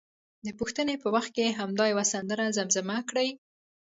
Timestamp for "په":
1.03-1.07